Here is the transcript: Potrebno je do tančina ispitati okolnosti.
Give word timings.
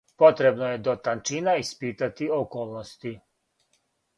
Potrebno 0.21 0.69
je 0.69 0.79
do 0.87 0.95
tančina 1.09 1.53
ispitati 1.65 2.31
okolnosti. 2.39 3.17